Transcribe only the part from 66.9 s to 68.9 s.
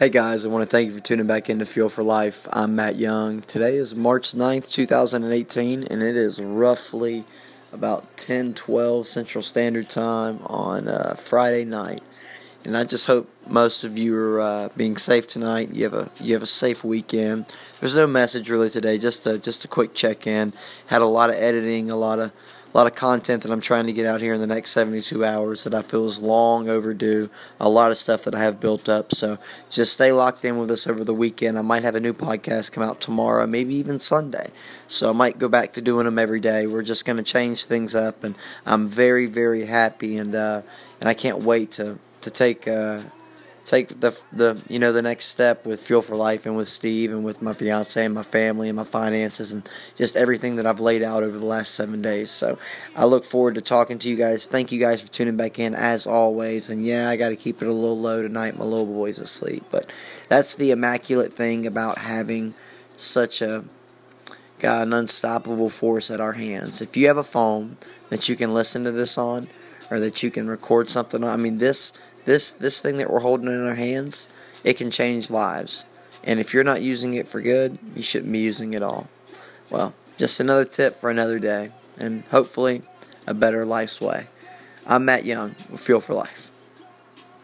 you have a phone that you can listen to